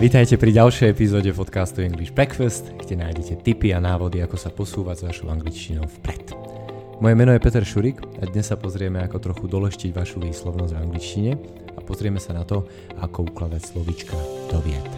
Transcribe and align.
Vítajte 0.00 0.40
pri 0.40 0.56
ďalšej 0.56 0.96
epizóde 0.96 1.28
podcastu 1.28 1.84
English 1.84 2.16
Breakfast, 2.16 2.72
kde 2.72 3.04
nájdete 3.04 3.44
tipy 3.44 3.76
a 3.76 3.84
návody, 3.84 4.24
ako 4.24 4.32
sa 4.40 4.48
posúvať 4.48 4.96
s 4.96 5.06
vašou 5.12 5.28
angličtinou 5.28 5.84
vpred. 6.00 6.32
Moje 7.04 7.14
meno 7.20 7.36
je 7.36 7.44
Peter 7.44 7.60
Šurik 7.60 8.00
a 8.16 8.24
dnes 8.24 8.48
sa 8.48 8.56
pozrieme, 8.56 8.96
ako 9.04 9.20
trochu 9.20 9.44
doleštiť 9.52 9.92
vašu 9.92 10.24
výslovnosť 10.24 10.72
v 10.72 10.80
angličtine 10.80 11.32
a 11.76 11.80
pozrieme 11.84 12.16
sa 12.16 12.32
na 12.32 12.48
to, 12.48 12.64
ako 12.96 13.28
ukladať 13.28 13.60
slovička 13.60 14.16
do 14.48 14.56
viet. 14.64 14.88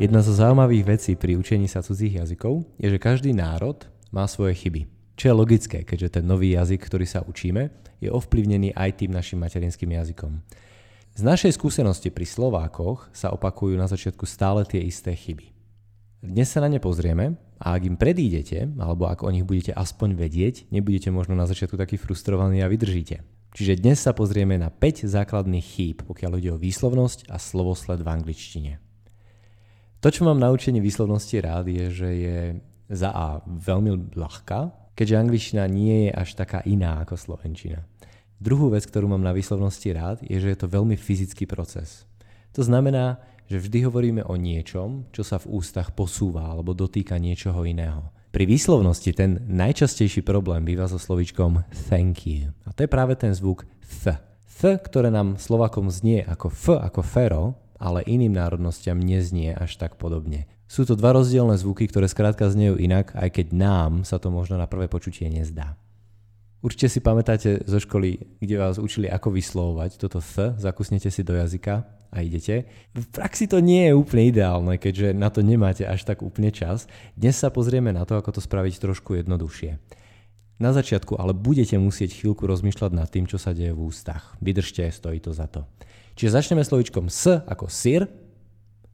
Jedna 0.00 0.24
zo 0.24 0.32
zaujímavých 0.32 0.96
vecí 0.96 1.12
pri 1.12 1.36
učení 1.36 1.68
sa 1.68 1.84
cudzích 1.84 2.24
jazykov 2.24 2.64
je, 2.80 2.88
že 2.88 2.96
každý 2.96 3.36
národ 3.36 3.84
má 4.08 4.24
svoje 4.24 4.56
chyby. 4.64 4.95
Čo 5.16 5.32
je 5.32 5.34
logické, 5.34 5.80
keďže 5.80 6.20
ten 6.20 6.24
nový 6.28 6.52
jazyk, 6.52 6.84
ktorý 6.92 7.08
sa 7.08 7.24
učíme, 7.24 7.72
je 8.04 8.12
ovplyvnený 8.12 8.76
aj 8.76 9.00
tým 9.00 9.16
našim 9.16 9.40
materinským 9.40 9.88
jazykom. 9.88 10.44
Z 11.16 11.24
našej 11.24 11.56
skúsenosti 11.56 12.12
pri 12.12 12.28
Slovákoch 12.28 13.08
sa 13.16 13.32
opakujú 13.32 13.80
na 13.80 13.88
začiatku 13.88 14.28
stále 14.28 14.68
tie 14.68 14.84
isté 14.84 15.16
chyby. 15.16 15.48
Dnes 16.20 16.52
sa 16.52 16.60
na 16.60 16.68
ne 16.68 16.76
pozrieme 16.76 17.40
a 17.56 17.72
ak 17.72 17.88
im 17.88 17.96
predídete, 17.96 18.68
alebo 18.76 19.08
ak 19.08 19.24
o 19.24 19.32
nich 19.32 19.48
budete 19.48 19.72
aspoň 19.72 20.20
vedieť, 20.20 20.68
nebudete 20.68 21.08
možno 21.08 21.32
na 21.32 21.48
začiatku 21.48 21.80
taký 21.80 21.96
frustrovaní 21.96 22.60
a 22.60 22.68
vydržíte. 22.68 23.24
Čiže 23.56 23.80
dnes 23.80 23.96
sa 23.96 24.12
pozrieme 24.12 24.60
na 24.60 24.68
5 24.68 25.08
základných 25.08 25.64
chýb, 25.64 26.04
pokiaľ 26.04 26.32
ide 26.36 26.52
o 26.52 26.60
výslovnosť 26.60 27.32
a 27.32 27.40
slovosled 27.40 28.04
v 28.04 28.12
angličtine. 28.12 28.72
To, 30.04 30.12
čo 30.12 30.28
mám 30.28 30.36
na 30.36 30.52
učení 30.52 30.84
výslovnosti 30.84 31.40
rád, 31.40 31.72
je, 31.72 31.88
že 31.88 32.08
je 32.12 32.38
za 32.92 33.08
A 33.16 33.40
veľmi 33.48 34.12
ľahká, 34.12 34.84
keďže 34.96 35.20
angličtina 35.20 35.68
nie 35.68 36.08
je 36.08 36.10
až 36.16 36.34
taká 36.34 36.64
iná 36.64 37.04
ako 37.04 37.14
slovenčina. 37.20 37.84
Druhú 38.40 38.72
vec, 38.72 38.84
ktorú 38.88 39.08
mám 39.08 39.24
na 39.24 39.36
výslovnosti 39.36 39.92
rád, 39.92 40.24
je, 40.24 40.36
že 40.40 40.52
je 40.52 40.58
to 40.58 40.72
veľmi 40.72 40.96
fyzický 40.96 41.44
proces. 41.44 42.08
To 42.56 42.64
znamená, 42.64 43.20
že 43.46 43.60
vždy 43.60 43.86
hovoríme 43.86 44.22
o 44.26 44.34
niečom, 44.34 45.06
čo 45.14 45.22
sa 45.22 45.38
v 45.38 45.60
ústach 45.60 45.94
posúva 45.94 46.50
alebo 46.50 46.74
dotýka 46.74 47.16
niečoho 47.20 47.62
iného. 47.62 48.10
Pri 48.34 48.44
výslovnosti 48.44 49.16
ten 49.16 49.40
najčastejší 49.48 50.20
problém 50.20 50.66
býva 50.66 50.84
so 50.84 51.00
slovičkom 51.00 51.64
thank 51.88 52.28
you. 52.28 52.52
A 52.68 52.74
to 52.76 52.84
je 52.84 52.90
práve 52.90 53.16
ten 53.16 53.32
zvuk 53.32 53.64
th. 53.80 54.12
Th, 54.56 54.64
ktoré 54.84 55.08
nám 55.08 55.40
Slovakom 55.40 55.88
znie 55.88 56.20
ako 56.24 56.48
f, 56.52 56.76
ako 56.76 57.00
fero, 57.00 57.56
ale 57.76 58.04
iným 58.04 58.32
národnostiam 58.34 58.96
neznie 58.96 59.52
až 59.52 59.76
tak 59.76 60.00
podobne. 60.00 60.48
Sú 60.66 60.82
to 60.82 60.98
dva 60.98 61.14
rozdielne 61.14 61.54
zvuky, 61.54 61.86
ktoré 61.86 62.10
skrátka 62.10 62.50
znejú 62.50 62.74
inak, 62.74 63.14
aj 63.14 63.38
keď 63.38 63.46
nám 63.54 63.92
sa 64.02 64.18
to 64.18 64.34
možno 64.34 64.58
na 64.58 64.66
prvé 64.66 64.90
počutie 64.90 65.30
nezdá. 65.30 65.78
Určite 66.64 66.90
si 66.90 66.98
pamätáte 66.98 67.62
zo 67.62 67.78
školy, 67.78 68.40
kde 68.42 68.58
vás 68.58 68.82
učili, 68.82 69.06
ako 69.06 69.30
vyslovovať 69.30 70.02
toto 70.02 70.18
th, 70.18 70.58
zakusnete 70.58 71.06
si 71.14 71.22
do 71.22 71.38
jazyka 71.38 71.86
a 72.10 72.26
idete. 72.26 72.66
V 72.96 73.06
praxi 73.06 73.46
to 73.46 73.62
nie 73.62 73.86
je 73.86 73.94
úplne 73.94 74.34
ideálne, 74.34 74.74
keďže 74.74 75.14
na 75.14 75.30
to 75.30 75.46
nemáte 75.46 75.86
až 75.86 76.02
tak 76.02 76.26
úplne 76.26 76.50
čas. 76.50 76.90
Dnes 77.14 77.38
sa 77.38 77.54
pozrieme 77.54 77.94
na 77.94 78.02
to, 78.02 78.18
ako 78.18 78.34
to 78.34 78.40
spraviť 78.42 78.82
trošku 78.82 79.14
jednoduchšie. 79.14 79.78
Na 80.56 80.72
začiatku 80.72 81.20
ale 81.20 81.36
budete 81.36 81.76
musieť 81.76 82.16
chvíľku 82.16 82.48
rozmýšľať 82.48 82.90
nad 82.96 83.06
tým, 83.12 83.28
čo 83.28 83.36
sa 83.36 83.52
deje 83.52 83.76
v 83.76 83.86
ústach. 83.86 84.34
Vydržte, 84.40 84.88
stojí 84.88 85.20
to 85.20 85.36
za 85.36 85.46
to. 85.46 85.68
Čiže 86.16 86.34
začneme 86.34 86.64
slovičkom 86.64 87.12
s 87.12 87.28
ako 87.44 87.68
sir, 87.68 88.08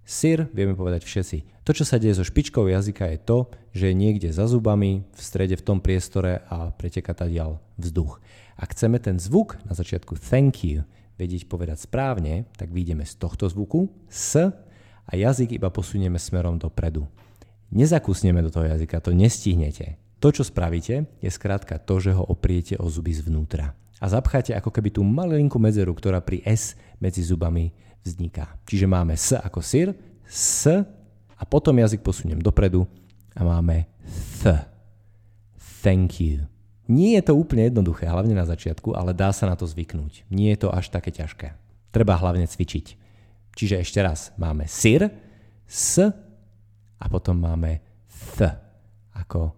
Sir 0.03 0.51
vieme 0.51 0.75
povedať 0.75 1.06
všetci. 1.06 1.62
To, 1.62 1.70
čo 1.70 1.87
sa 1.87 2.03
deje 2.03 2.19
so 2.19 2.27
špičkou 2.27 2.67
jazyka 2.67 3.06
je 3.15 3.19
to, 3.23 3.39
že 3.70 3.91
je 3.91 3.95
niekde 3.95 4.34
za 4.34 4.51
zubami, 4.51 5.06
v 5.15 5.20
strede 5.23 5.55
v 5.55 5.62
tom 5.62 5.78
priestore 5.78 6.43
a 6.50 6.75
preteka 6.75 7.15
tadiaľ 7.15 7.62
vzduch. 7.78 8.19
Ak 8.59 8.75
chceme 8.75 8.98
ten 8.98 9.23
zvuk 9.23 9.62
na 9.62 9.73
začiatku 9.78 10.19
thank 10.19 10.67
you 10.67 10.83
vedieť 11.23 11.47
povedať 11.47 11.87
správne, 11.87 12.50
tak 12.59 12.75
vyjdeme 12.75 13.06
z 13.06 13.15
tohto 13.15 13.47
zvuku 13.47 13.87
s 14.11 14.43
a 15.06 15.12
jazyk 15.15 15.55
iba 15.55 15.70
posunieme 15.70 16.19
smerom 16.19 16.59
dopredu. 16.59 17.06
Nezakusneme 17.71 18.43
do 18.43 18.50
toho 18.50 18.66
jazyka, 18.66 18.99
to 18.99 19.15
nestihnete. 19.15 20.03
To, 20.19 20.34
čo 20.34 20.43
spravíte, 20.43 21.06
je 21.22 21.31
skrátka 21.31 21.78
to, 21.78 22.03
že 22.03 22.15
ho 22.15 22.27
opriete 22.27 22.75
o 22.78 22.91
zuby 22.91 23.15
zvnútra. 23.15 23.75
A 24.02 24.10
zapcháte 24.10 24.50
ako 24.50 24.74
keby 24.74 24.90
tú 24.90 25.06
malinkú 25.06 25.62
medzeru, 25.62 25.94
ktorá 25.94 26.18
pri 26.18 26.42
S 26.42 26.74
medzi 26.98 27.22
zubami 27.22 27.70
vzniká. 28.02 28.58
Čiže 28.66 28.90
máme 28.90 29.14
s 29.14 29.38
ako 29.38 29.62
sir, 29.62 29.94
s 30.26 30.66
a 31.38 31.42
potom 31.46 31.78
jazyk 31.78 32.02
posuniem 32.02 32.42
dopredu 32.42 32.82
a 33.38 33.46
máme 33.46 33.86
th. 34.42 34.50
Thank 35.82 36.18
you. 36.18 36.46
Nie 36.90 37.22
je 37.22 37.30
to 37.30 37.38
úplne 37.38 37.70
jednoduché, 37.70 38.10
hlavne 38.10 38.34
na 38.34 38.46
začiatku, 38.46 38.94
ale 38.94 39.14
dá 39.14 39.30
sa 39.30 39.46
na 39.46 39.54
to 39.54 39.66
zvyknúť. 39.66 40.26
Nie 40.30 40.54
je 40.54 40.66
to 40.66 40.69
až 40.74 40.90
také 40.90 41.14
ťažké. 41.14 41.54
Treba 41.94 42.19
hlavne 42.19 42.46
cvičiť. 42.46 42.86
Čiže 43.54 43.82
ešte 43.82 44.02
raz, 44.02 44.34
máme 44.34 44.66
sir, 44.66 45.10
s 45.66 46.02
a 46.98 47.04
potom 47.06 47.38
máme 47.38 47.82
th 48.34 48.50
ako 49.14 49.54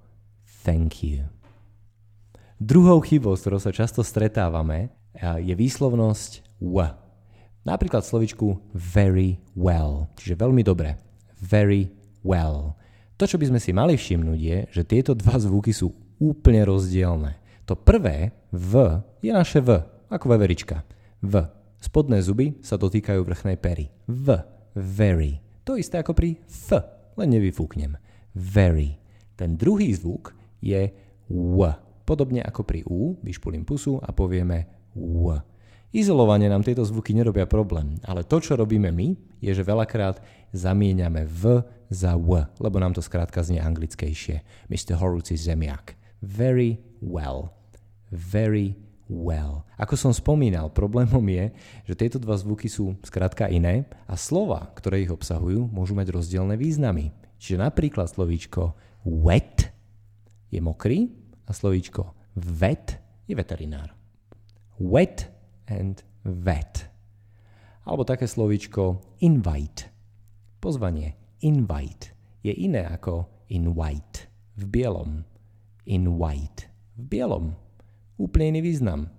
thank 0.65 1.00
you. 1.00 1.25
Druhou 2.65 3.05
chybou, 3.05 3.37
s 3.37 3.45
ktorou 3.45 3.61
sa 3.61 3.77
často 3.77 4.01
stretávame, 4.01 4.89
je 5.21 5.53
výslovnosť 5.53 6.65
w. 6.65 6.77
Napríklad 7.61 8.01
slovičku 8.01 8.57
very 8.73 9.37
well, 9.53 10.09
čiže 10.17 10.41
veľmi 10.41 10.65
dobre. 10.65 10.97
Very 11.45 11.93
well. 12.25 12.73
To, 13.21 13.29
čo 13.29 13.37
by 13.37 13.53
sme 13.53 13.61
si 13.61 13.77
mali 13.77 14.01
všimnúť 14.01 14.41
je, 14.41 14.59
že 14.81 14.89
tieto 14.89 15.13
dva 15.13 15.37
zvuky 15.37 15.77
sú 15.77 15.93
úplne 16.17 16.65
rozdielne. 16.65 17.37
To 17.69 17.77
prvé 17.77 18.33
v 18.49 18.97
je 19.21 19.29
naše 19.29 19.61
v, 19.61 19.85
ako 20.09 20.25
veverička. 20.33 20.89
V. 21.21 21.45
Spodné 21.85 22.25
zuby 22.25 22.57
sa 22.65 22.81
dotýkajú 22.81 23.29
vrchnej 23.29 23.61
pery. 23.61 23.93
V. 24.09 24.41
Very. 24.73 25.37
To 25.69 25.77
isté 25.77 26.01
ako 26.01 26.17
pri 26.17 26.41
f, 26.49 26.81
len 27.21 27.29
nevyfúknem. 27.29 28.01
Very. 28.33 28.97
Ten 29.37 29.61
druhý 29.61 29.93
zvuk 29.93 30.33
je 30.65 30.89
w. 31.29 31.84
Podobne 32.05 32.45
ako 32.45 32.63
pri 32.69 32.85
u, 32.85 33.17
vyšpulím 33.25 33.65
pusu 33.65 33.97
a 33.97 34.13
povieme 34.13 34.69
w. 34.93 35.41
Izolovanie 35.95 36.51
nám 36.51 36.67
tieto 36.67 36.83
zvuky 36.83 37.15
nerobia 37.15 37.47
problém, 37.47 37.97
ale 38.03 38.27
to, 38.27 38.43
čo 38.43 38.59
robíme 38.59 38.91
my, 38.91 39.15
je, 39.39 39.53
že 39.55 39.63
veľakrát 39.63 40.19
zamieňame 40.51 41.23
v 41.25 41.63
za 41.87 42.19
w, 42.19 42.51
lebo 42.59 42.77
nám 42.83 42.99
to 42.99 43.01
skrátka 43.01 43.47
znie 43.47 43.63
anglickejšie. 43.63 44.43
Mr. 44.67 44.99
Is 45.31 45.47
zemiak. 45.47 45.95
Very 46.19 46.83
well. 46.99 47.55
Very 48.11 48.75
well. 49.07 49.63
Ako 49.79 49.95
som 49.95 50.11
spomínal, 50.11 50.75
problémom 50.75 51.23
je, 51.31 51.55
že 51.87 51.95
tieto 51.95 52.19
dva 52.19 52.35
zvuky 52.35 52.67
sú 52.67 52.99
skrátka 53.07 53.47
iné 53.47 53.87
a 54.11 54.19
slova, 54.19 54.75
ktoré 54.75 55.07
ich 55.07 55.15
obsahujú, 55.15 55.71
môžu 55.71 55.95
mať 55.95 56.11
rozdielne 56.11 56.59
významy. 56.59 57.15
Čiže 57.39 57.63
napríklad 57.63 58.11
slovíčko 58.11 58.75
wet 59.07 59.71
je 60.51 60.59
mokrý 60.59 61.13
a 61.44 61.53
slovíčko 61.53 62.15
vet 62.34 62.99
je 63.28 63.34
veterinár. 63.37 63.93
Wet 64.81 65.31
and 65.69 66.03
vet. 66.25 66.88
Alebo 67.84 68.05
také 68.05 68.25
slovíčko 68.25 69.00
invite. 69.21 69.93
Pozvanie 70.60 71.38
invite 71.44 72.16
je 72.41 72.53
iné 72.53 72.88
ako 72.88 73.28
in 73.53 73.77
white. 73.77 74.28
V 74.56 74.65
bielom. 74.65 75.25
In 75.84 76.16
white. 76.16 76.69
V 76.97 77.03
bielom. 77.05 77.53
Úplne 78.16 78.56
iný 78.56 78.61
význam. 78.65 79.11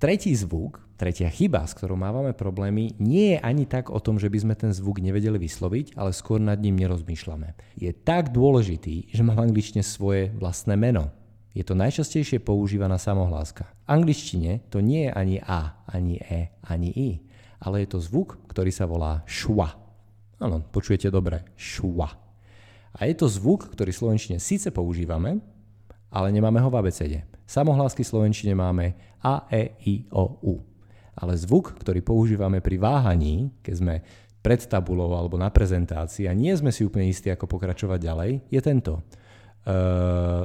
Tretí 0.00 0.32
zvuk, 0.32 0.80
tretia 0.96 1.28
chyba, 1.28 1.68
s 1.68 1.76
ktorou 1.76 1.92
mávame 1.92 2.32
problémy, 2.32 2.96
nie 2.96 3.36
je 3.36 3.38
ani 3.44 3.68
tak 3.68 3.92
o 3.92 4.00
tom, 4.00 4.16
že 4.16 4.32
by 4.32 4.38
sme 4.40 4.54
ten 4.56 4.72
zvuk 4.72 4.96
nevedeli 4.96 5.36
vysloviť, 5.36 5.92
ale 6.00 6.16
skôr 6.16 6.40
nad 6.40 6.56
ním 6.56 6.80
nerozmýšľame. 6.80 7.52
Je 7.76 7.92
tak 7.92 8.32
dôležitý, 8.32 9.12
že 9.12 9.20
má 9.20 9.36
v 9.36 9.44
angličtine 9.44 9.84
svoje 9.84 10.32
vlastné 10.40 10.80
meno. 10.80 11.12
Je 11.50 11.66
to 11.66 11.74
najčastejšie 11.74 12.38
používaná 12.38 12.94
samohláska. 12.94 13.66
V 13.66 13.84
angličtine 13.90 14.62
to 14.70 14.78
nie 14.78 15.06
je 15.06 15.10
ani 15.10 15.36
A, 15.42 15.82
ani 15.90 16.22
E, 16.22 16.54
ani 16.62 16.90
I, 16.94 17.10
ale 17.58 17.82
je 17.82 17.94
to 17.94 17.98
zvuk, 17.98 18.38
ktorý 18.46 18.70
sa 18.70 18.86
volá 18.86 19.26
šva. 19.26 19.74
Áno, 20.38 20.62
počujete 20.62 21.10
dobre, 21.10 21.42
šva. 21.58 22.14
A 22.94 23.06
je 23.06 23.14
to 23.18 23.26
zvuk, 23.26 23.66
ktorý 23.74 23.90
v 23.90 24.00
slovenčine 24.00 24.38
síce 24.38 24.70
používame, 24.70 25.42
ale 26.10 26.30
nemáme 26.30 26.62
ho 26.62 26.70
v 26.70 26.78
abecede. 26.86 27.26
Samohlásky 27.50 28.06
v 28.06 28.10
slovenčine 28.14 28.54
máme 28.54 28.94
A, 29.22 29.46
E, 29.50 29.74
I, 29.86 30.06
O, 30.14 30.38
U. 30.46 30.54
Ale 31.18 31.34
zvuk, 31.34 31.74
ktorý 31.76 32.00
používame 32.00 32.62
pri 32.62 32.78
váhaní, 32.78 33.50
keď 33.60 33.74
sme 33.74 33.94
pred 34.40 34.62
tabulou 34.64 35.12
alebo 35.12 35.36
na 35.36 35.52
prezentácii 35.52 36.24
a 36.24 36.32
nie 36.32 36.54
sme 36.56 36.72
si 36.72 36.86
úplne 36.86 37.10
istí, 37.10 37.28
ako 37.28 37.44
pokračovať 37.44 37.98
ďalej, 38.00 38.30
je 38.48 38.60
tento. 38.64 39.04
Uh, 39.60 40.39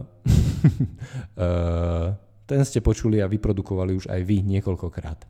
ten 2.50 2.62
ste 2.66 2.80
počuli 2.84 3.20
a 3.22 3.32
vyprodukovali 3.32 3.98
už 3.98 4.06
aj 4.12 4.22
vy 4.24 4.46
niekoľkokrát. 4.46 5.26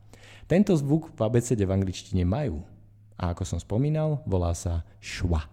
Tento 0.46 0.78
zvuk 0.78 1.10
v 1.16 1.20
abecede 1.26 1.66
v 1.66 1.74
angličtine 1.74 2.22
majú. 2.22 2.62
A 3.16 3.32
ako 3.34 3.44
som 3.48 3.60
spomínal, 3.60 4.22
volá 4.28 4.54
sa 4.54 4.84
šva. 5.02 5.48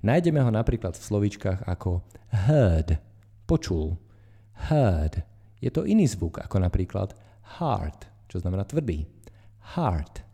Nájdeme 0.00 0.38
ho 0.38 0.50
napríklad 0.54 0.94
v 0.94 1.02
slovíčkach 1.02 1.66
ako 1.66 2.06
heard, 2.30 3.02
počul, 3.50 3.98
heard. 4.70 5.26
Je 5.58 5.74
to 5.74 5.82
iný 5.82 6.06
zvuk 6.06 6.38
ako 6.38 6.62
napríklad 6.62 7.18
hard, 7.58 8.06
čo 8.30 8.38
znamená 8.38 8.62
tvrdý. 8.62 9.10
hard. 9.74 10.24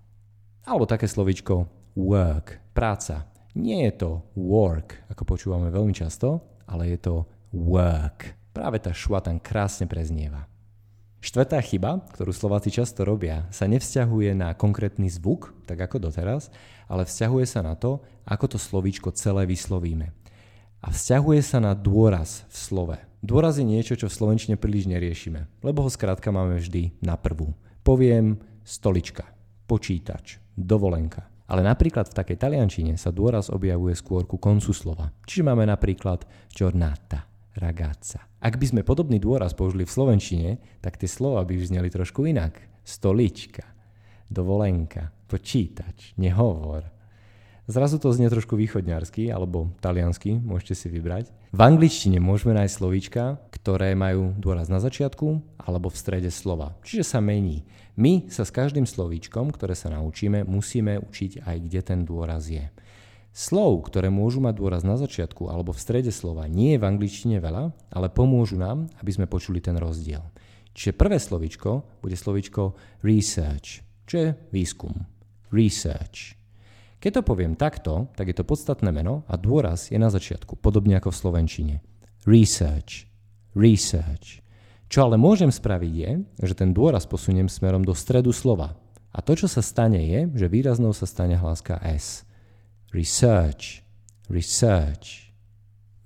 Alebo 0.69 0.87
také 0.87 1.09
slovičko 1.11 1.67
work, 1.97 2.61
práca. 2.71 3.27
Nie 3.55 3.91
je 3.91 4.05
to 4.05 4.11
work, 4.39 5.07
ako 5.11 5.23
počúvame 5.25 5.73
veľmi 5.75 5.91
často, 5.91 6.61
ale 6.69 6.95
je 6.95 6.99
to 7.01 7.15
work. 7.51 8.44
Práve 8.55 8.79
tá 8.79 8.95
šva 8.95 9.19
tam 9.19 9.43
krásne 9.43 9.91
preznieva. 9.91 10.47
Štvrtá 11.19 11.59
chyba, 11.59 12.07
ktorú 12.15 12.31
Slováci 12.31 12.71
často 12.71 13.03
robia, 13.03 13.51
sa 13.51 13.67
nevzťahuje 13.67 14.37
na 14.39 14.55
konkrétny 14.55 15.11
zvuk, 15.11 15.51
tak 15.67 15.83
ako 15.83 16.07
doteraz, 16.07 16.55
ale 16.87 17.03
vzťahuje 17.03 17.47
sa 17.51 17.67
na 17.67 17.75
to, 17.75 17.99
ako 18.23 18.55
to 18.55 18.59
slovíčko 18.63 19.11
celé 19.11 19.43
vyslovíme. 19.43 20.15
A 20.85 20.93
vzťahuje 20.93 21.41
sa 21.43 21.59
na 21.59 21.75
dôraz 21.75 22.47
v 22.47 22.57
slove. 22.57 22.99
Dôraz 23.25 23.59
je 23.59 23.67
niečo, 23.67 23.97
čo 23.97 24.07
v 24.07 24.17
slovenčine 24.21 24.55
príliš 24.61 24.87
neriešime, 24.87 25.49
lebo 25.65 25.83
ho 25.83 25.91
skrátka 25.91 26.29
máme 26.29 26.61
vždy 26.61 26.95
na 27.01 27.17
prvú. 27.17 27.57
Poviem 27.83 28.39
stolička, 28.63 29.27
počítač, 29.67 30.39
dovolenka. 30.55 31.27
Ale 31.49 31.65
napríklad 31.65 32.13
v 32.13 32.17
takej 32.21 32.37
taliančine 32.39 32.95
sa 33.01 33.11
dôraz 33.11 33.49
objavuje 33.49 33.97
skôr 33.97 34.29
ku 34.29 34.37
koncu 34.37 34.71
slova. 34.77 35.11
Čiže 35.25 35.43
máme 35.43 35.65
napríklad 35.65 36.29
giornata, 36.53 37.25
ragazza. 37.57 38.27
Ak 38.43 38.59
by 38.61 38.67
sme 38.71 38.87
podobný 38.87 39.23
dôraz 39.23 39.55
použili 39.57 39.87
v 39.87 39.95
slovenčine, 39.95 40.51
tak 40.83 40.99
tie 41.01 41.09
slova 41.09 41.43
by 41.47 41.55
zneli 41.59 41.89
trošku 41.89 42.27
inak. 42.27 42.59
Stolička, 42.85 43.65
dovolenka, 44.29 45.15
počítač, 45.31 46.13
nehovor. 46.21 46.95
Zrazu 47.65 47.97
to 47.97 48.13
znie 48.13 48.29
trošku 48.29 48.61
východňarsky 48.61 49.33
alebo 49.33 49.73
taliansky, 49.81 50.37
môžete 50.37 50.77
si 50.77 50.87
vybrať. 50.93 51.33
V 51.49 51.61
angličtine 51.65 52.21
môžeme 52.21 52.53
nájsť 52.53 52.77
slovíčka, 52.77 53.41
ktoré 53.49 53.97
majú 53.97 54.37
dôraz 54.37 54.69
na 54.69 54.85
začiatku 54.85 55.41
alebo 55.57 55.89
v 55.89 55.97
strede 55.97 56.29
slova. 56.29 56.77
Čiže 56.85 57.17
sa 57.17 57.25
mení. 57.25 57.65
My 57.97 58.29
sa 58.29 58.45
s 58.45 58.53
každým 58.53 58.85
slovíčkom, 58.85 59.49
ktoré 59.49 59.73
sa 59.73 59.89
naučíme, 59.89 60.45
musíme 60.45 61.01
učiť 61.01 61.41
aj 61.41 61.57
kde 61.65 61.81
ten 61.81 62.01
dôraz 62.05 62.53
je. 62.53 62.69
Slov, 63.35 63.91
ktoré 63.91 64.15
môžu 64.15 64.39
mať 64.39 64.63
dôraz 64.63 64.87
na 64.87 64.95
začiatku 64.95 65.51
alebo 65.51 65.75
v 65.75 65.83
strede 65.83 66.15
slova, 66.15 66.47
nie 66.47 66.79
je 66.79 66.79
v 66.79 66.87
angličtine 66.87 67.43
veľa, 67.43 67.75
ale 67.91 68.07
pomôžu 68.07 68.55
nám, 68.55 68.87
aby 69.03 69.11
sme 69.11 69.27
počuli 69.27 69.59
ten 69.59 69.75
rozdiel. 69.75 70.23
Čiže 70.71 70.95
prvé 70.95 71.19
slovičko 71.19 71.99
bude 71.99 72.15
slovičko 72.15 72.79
research, 73.03 73.83
čo 74.07 74.15
je 74.15 74.29
výskum. 74.55 74.95
Research. 75.51 76.39
Keď 77.03 77.11
to 77.11 77.23
poviem 77.27 77.59
takto, 77.59 78.07
tak 78.15 78.31
je 78.31 78.39
to 78.39 78.47
podstatné 78.47 78.95
meno 78.95 79.27
a 79.27 79.35
dôraz 79.35 79.91
je 79.91 79.99
na 79.99 80.15
začiatku, 80.15 80.55
podobne 80.63 80.95
ako 81.03 81.11
v 81.11 81.19
slovenčine. 81.19 81.75
Research. 82.31 83.11
Research. 83.59 84.47
Čo 84.87 85.11
ale 85.11 85.19
môžem 85.19 85.51
spraviť 85.51 85.91
je, 85.91 86.11
že 86.39 86.55
ten 86.55 86.71
dôraz 86.71 87.03
posuniem 87.03 87.51
smerom 87.51 87.83
do 87.83 87.99
stredu 87.99 88.31
slova. 88.31 88.79
A 89.11 89.19
to, 89.27 89.35
čo 89.35 89.51
sa 89.51 89.59
stane 89.59 90.07
je, 90.07 90.31
že 90.39 90.47
výraznou 90.47 90.95
sa 90.95 91.03
stane 91.03 91.35
hláska 91.35 91.83
S 91.83 92.23
research, 92.95 93.83
research. 94.31 95.35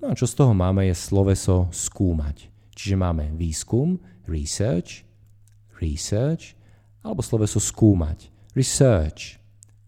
No 0.00 0.10
a 0.10 0.16
čo 0.16 0.24
z 0.24 0.34
toho 0.40 0.56
máme 0.56 0.88
je 0.88 0.96
sloveso 0.96 1.68
skúmať. 1.68 2.48
Čiže 2.72 2.96
máme 2.96 3.36
výskum, 3.36 4.00
research, 4.24 5.04
research, 5.84 6.56
alebo 7.04 7.20
sloveso 7.20 7.60
skúmať, 7.60 8.32
research, 8.56 9.36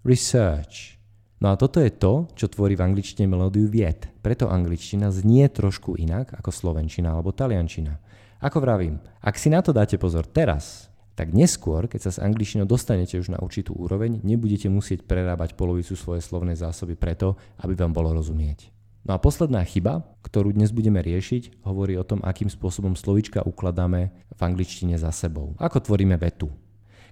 research. 0.05 1.01
No 1.41 1.49
a 1.49 1.57
toto 1.57 1.81
je 1.81 1.89
to, 1.89 2.29
čo 2.37 2.53
tvorí 2.53 2.77
v 2.77 2.85
angličtine 2.85 3.25
melódiu 3.25 3.65
viet. 3.65 4.13
Preto 4.21 4.53
angličtina 4.53 5.09
znie 5.09 5.49
trošku 5.49 5.97
inak 5.97 6.37
ako 6.37 6.53
slovenčina 6.53 7.17
alebo 7.17 7.33
taliančina. 7.33 7.97
Ako 8.45 8.61
vravím, 8.61 9.01
ak 9.25 9.41
si 9.41 9.49
na 9.49 9.65
to 9.65 9.73
dáte 9.73 9.97
pozor 9.97 10.29
teraz, 10.29 10.90
tak 11.21 11.37
neskôr, 11.37 11.85
keď 11.85 12.09
sa 12.09 12.17
s 12.17 12.23
angličtinou 12.25 12.65
dostanete 12.65 13.21
už 13.21 13.29
na 13.29 13.39
určitú 13.45 13.77
úroveň, 13.77 14.25
nebudete 14.25 14.73
musieť 14.73 15.05
prerábať 15.05 15.53
polovicu 15.53 15.93
svojej 15.93 16.25
slovnej 16.25 16.57
zásoby 16.57 16.97
preto, 16.97 17.37
aby 17.61 17.77
vám 17.77 17.93
bolo 17.93 18.17
rozumieť. 18.17 18.73
No 19.05 19.13
a 19.13 19.21
posledná 19.21 19.61
chyba, 19.69 20.09
ktorú 20.25 20.57
dnes 20.57 20.73
budeme 20.73 21.05
riešiť, 21.05 21.61
hovorí 21.69 22.01
o 22.01 22.09
tom, 22.09 22.25
akým 22.25 22.49
spôsobom 22.49 22.97
slovička 22.97 23.45
ukladáme 23.45 24.17
v 24.33 24.41
angličtine 24.41 24.97
za 24.97 25.13
sebou. 25.13 25.53
Ako 25.61 25.85
tvoríme 25.85 26.17
vetu. 26.17 26.49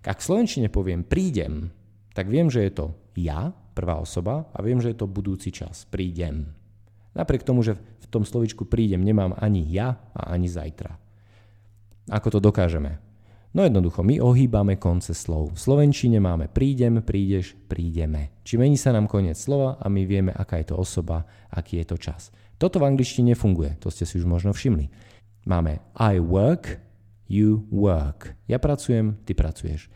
Ak 0.01 0.25
v 0.25 0.27
slovenčine 0.33 0.73
poviem 0.73 1.05
prídem, 1.05 1.69
tak 2.17 2.33
viem, 2.33 2.49
že 2.49 2.65
je 2.65 2.73
to 2.73 2.87
ja, 3.13 3.53
prvá 3.77 4.01
osoba, 4.01 4.49
a 4.57 4.65
viem, 4.65 4.81
že 4.81 4.97
je 4.97 5.05
to 5.05 5.05
budúci 5.05 5.53
čas. 5.53 5.85
Prídem. 5.85 6.57
Napriek 7.13 7.45
tomu, 7.45 7.61
že 7.61 7.77
v 7.77 8.07
tom 8.09 8.25
slovičku 8.25 8.65
prídem 8.65 9.05
nemám 9.05 9.37
ani 9.37 9.69
ja 9.69 10.01
a 10.17 10.33
ani 10.33 10.49
zajtra. 10.49 10.97
Ako 12.09 12.33
to 12.33 12.41
dokážeme? 12.41 13.08
No 13.57 13.65
jednoducho, 13.65 14.05
my 14.05 14.21
ohýbame 14.21 14.77
konce 14.77 15.17
slov. 15.17 15.57
V 15.57 15.59
slovenčine 15.59 16.21
máme 16.21 16.53
prídem, 16.53 17.01
prídeš, 17.01 17.57
prídeme. 17.65 18.37
Či 18.45 18.61
mení 18.61 18.77
sa 18.77 18.93
nám 18.93 19.09
koniec 19.09 19.41
slova 19.41 19.81
a 19.81 19.89
my 19.89 20.05
vieme, 20.05 20.37
aká 20.37 20.61
je 20.61 20.69
to 20.69 20.77
osoba, 20.77 21.25
aký 21.49 21.81
je 21.81 21.87
to 21.89 21.97
čas. 21.97 22.29
Toto 22.61 22.77
v 22.77 22.93
angličtine 22.93 23.33
nefunguje, 23.33 23.81
to 23.81 23.89
ste 23.89 24.05
si 24.05 24.21
už 24.21 24.29
možno 24.29 24.53
všimli. 24.53 24.93
Máme 25.49 25.81
I 25.97 26.21
work, 26.21 26.77
you 27.25 27.65
work. 27.73 28.37
Ja 28.45 28.61
pracujem, 28.61 29.17
ty 29.25 29.33
pracuješ. 29.33 29.89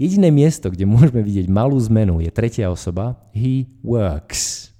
Jediné 0.00 0.32
miesto, 0.32 0.72
kde 0.72 0.88
môžeme 0.88 1.20
vidieť 1.20 1.52
malú 1.52 1.76
zmenu, 1.88 2.24
je 2.24 2.32
tretia 2.32 2.72
osoba, 2.72 3.16
he 3.36 3.68
works. 3.84 4.72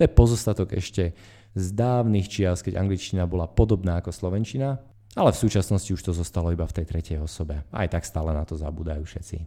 To 0.00 0.04
je 0.04 0.10
pozostatok 0.12 0.76
ešte 0.76 1.12
z 1.52 1.66
dávnych 1.76 2.28
čias, 2.28 2.64
keď 2.64 2.80
angličtina 2.80 3.28
bola 3.28 3.44
podobná 3.44 4.00
ako 4.00 4.12
slovenčina, 4.12 4.80
ale 5.18 5.34
v 5.34 5.42
súčasnosti 5.42 5.90
už 5.90 6.02
to 6.02 6.12
zostalo 6.14 6.54
iba 6.54 6.66
v 6.66 6.76
tej 6.76 6.86
tretej 6.86 7.18
osobe. 7.18 7.66
Aj 7.74 7.88
tak 7.90 8.06
stále 8.06 8.30
na 8.30 8.46
to 8.46 8.54
zabúdajú 8.54 9.02
všetci. 9.02 9.46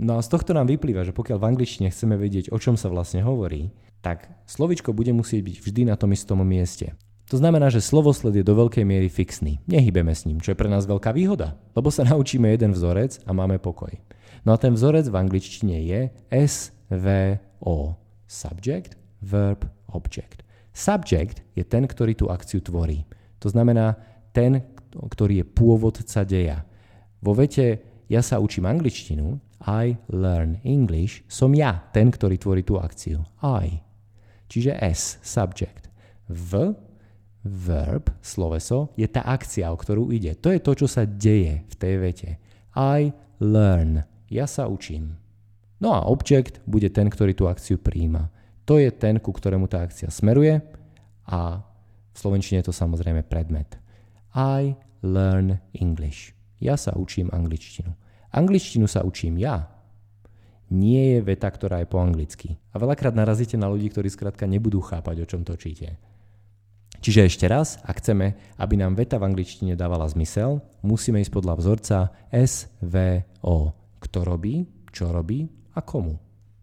No 0.00 0.16
a 0.16 0.24
z 0.24 0.32
tohto 0.32 0.56
nám 0.56 0.70
vyplýva, 0.72 1.04
že 1.04 1.12
pokiaľ 1.12 1.36
v 1.36 1.48
angličtine 1.52 1.92
chceme 1.92 2.16
vedieť, 2.16 2.48
o 2.48 2.56
čom 2.56 2.80
sa 2.80 2.88
vlastne 2.88 3.20
hovorí, 3.20 3.68
tak 4.00 4.32
slovičko 4.48 4.96
bude 4.96 5.12
musieť 5.12 5.44
byť 5.44 5.56
vždy 5.60 5.82
na 5.92 5.96
tom 6.00 6.16
istom 6.16 6.40
mieste. 6.40 6.96
To 7.28 7.38
znamená, 7.38 7.70
že 7.70 7.84
slovosled 7.84 8.34
je 8.34 8.44
do 8.44 8.58
veľkej 8.58 8.82
miery 8.82 9.06
fixný. 9.06 9.62
Nehybeme 9.70 10.10
s 10.10 10.26
ním, 10.26 10.42
čo 10.42 10.50
je 10.50 10.58
pre 10.58 10.66
nás 10.66 10.88
veľká 10.88 11.14
výhoda, 11.14 11.54
lebo 11.76 11.92
sa 11.92 12.02
naučíme 12.10 12.48
jeden 12.48 12.72
vzorec 12.72 13.22
a 13.28 13.30
máme 13.30 13.60
pokoj. 13.60 13.92
No 14.42 14.56
a 14.56 14.58
ten 14.58 14.72
vzorec 14.72 15.06
v 15.06 15.20
angličtine 15.20 15.76
je 15.84 16.00
SVO. 16.32 18.00
Subject, 18.24 18.96
verb, 19.20 19.68
object. 19.92 20.42
Subject 20.72 21.44
je 21.54 21.62
ten, 21.66 21.84
ktorý 21.84 22.16
tú 22.16 22.32
akciu 22.32 22.64
tvorí. 22.64 23.04
To 23.44 23.52
znamená, 23.52 24.00
ten, 24.30 24.62
ktorý 24.90 25.42
je 25.42 25.46
pôvodca 25.46 26.20
deja. 26.26 26.66
Vo 27.20 27.36
vete 27.36 27.82
ja 28.10 28.24
sa 28.26 28.42
učím 28.42 28.66
angličtinu, 28.66 29.38
I 29.60 30.00
learn 30.08 30.58
English, 30.64 31.22
som 31.28 31.52
ja 31.52 31.84
ten, 31.92 32.08
ktorý 32.08 32.40
tvorí 32.40 32.62
tú 32.64 32.80
akciu. 32.80 33.22
I. 33.44 33.84
Čiže 34.50 34.80
S, 34.80 35.20
subject. 35.22 35.92
V, 36.26 36.74
verb, 37.44 38.10
sloveso, 38.24 38.90
je 38.96 39.06
tá 39.06 39.22
akcia, 39.22 39.68
o 39.70 39.76
ktorú 39.76 40.10
ide. 40.10 40.34
To 40.40 40.48
je 40.50 40.58
to, 40.58 40.72
čo 40.74 40.86
sa 40.88 41.04
deje 41.04 41.62
v 41.68 41.74
tej 41.76 41.94
vete. 42.00 42.30
I 42.74 43.12
learn. 43.38 44.02
Ja 44.32 44.48
sa 44.48 44.66
učím. 44.66 45.20
No 45.80 45.92
a 45.94 46.08
object 46.08 46.60
bude 46.64 46.88
ten, 46.92 47.08
ktorý 47.08 47.36
tú 47.36 47.46
akciu 47.46 47.76
príjma. 47.80 48.32
To 48.68 48.76
je 48.80 48.88
ten, 48.92 49.22
ku 49.22 49.32
ktorému 49.32 49.66
tá 49.68 49.84
akcia 49.84 50.12
smeruje 50.12 50.60
a 51.26 51.62
v 52.10 52.16
slovenčine 52.16 52.60
je 52.60 52.68
to 52.68 52.74
samozrejme 52.74 53.24
predmet. 53.26 53.80
I 54.36 54.78
learn 55.02 55.58
English. 55.74 56.36
Ja 56.60 56.76
sa 56.76 56.94
učím 56.94 57.32
angličtinu. 57.32 57.96
Angličtinu 58.30 58.86
sa 58.86 59.02
učím 59.02 59.40
ja. 59.40 59.66
Nie 60.70 61.18
je 61.18 61.20
veta, 61.26 61.50
ktorá 61.50 61.82
je 61.82 61.90
po 61.90 61.98
anglicky. 61.98 62.54
A 62.70 62.78
veľakrát 62.78 63.16
narazíte 63.16 63.58
na 63.58 63.66
ľudí, 63.66 63.90
ktorí 63.90 64.06
skrátka 64.06 64.46
nebudú 64.46 64.78
chápať, 64.78 65.26
o 65.26 65.26
čom 65.26 65.42
točíte. 65.42 65.98
Čiže 67.00 67.26
ešte 67.26 67.46
raz, 67.50 67.80
ak 67.82 67.98
chceme, 67.98 68.38
aby 68.60 68.74
nám 68.78 68.94
veta 68.94 69.18
v 69.18 69.26
angličtine 69.34 69.74
dávala 69.74 70.06
zmysel, 70.06 70.62
musíme 70.84 71.18
ísť 71.18 71.32
podľa 71.32 71.54
vzorca 71.58 71.98
SVO. 72.30 73.58
Kto 73.98 74.18
robí, 74.22 74.68
čo 74.94 75.10
robí 75.10 75.48
a 75.74 75.80
komu. 75.82 76.20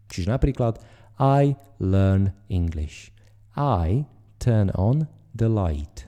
Čiže 0.08 0.32
napríklad 0.32 0.80
I 1.20 1.58
learn 1.82 2.32
English. 2.48 3.12
I 3.58 4.08
turn 4.40 4.72
on 4.72 5.10
the 5.36 5.50
light. 5.50 6.07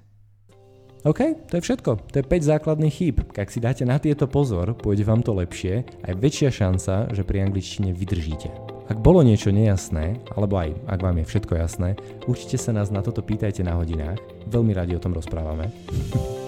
OK, 1.00 1.48
to 1.48 1.56
je 1.56 1.64
všetko. 1.64 1.90
To 2.12 2.16
je 2.20 2.24
5 2.24 2.50
základných 2.56 2.92
chýb. 2.92 3.16
Ak 3.32 3.48
si 3.48 3.56
dáte 3.56 3.88
na 3.88 3.96
tieto 3.96 4.28
pozor, 4.28 4.76
pôjde 4.76 5.08
vám 5.08 5.24
to 5.24 5.32
lepšie 5.32 5.80
a 6.04 6.06
je 6.12 6.16
väčšia 6.20 6.52
šanca, 6.52 7.08
že 7.16 7.24
pri 7.24 7.48
angličtine 7.48 7.96
vydržíte. 7.96 8.52
Ak 8.90 9.00
bolo 9.00 9.24
niečo 9.24 9.54
nejasné, 9.54 10.18
alebo 10.34 10.60
aj 10.60 10.76
ak 10.90 11.00
vám 11.00 11.22
je 11.22 11.30
všetko 11.30 11.54
jasné, 11.56 11.96
určite 12.28 12.60
sa 12.60 12.76
nás 12.76 12.92
na 12.92 13.00
toto 13.00 13.24
pýtajte 13.24 13.64
na 13.64 13.78
hodinách. 13.78 14.20
Veľmi 14.50 14.76
radi 14.76 14.92
o 14.92 15.00
tom 15.00 15.16
rozprávame. 15.16 15.72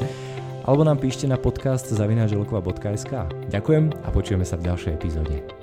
alebo 0.69 0.83
nám 0.85 1.01
píšte 1.01 1.25
na 1.25 1.41
podcast 1.41 1.89
zavináčelkova.sk. 1.89 3.13
Ďakujem 3.49 3.85
a 4.05 4.09
počujeme 4.11 4.45
sa 4.45 4.61
v 4.61 4.69
ďalšej 4.69 4.93
epizóde. 5.01 5.62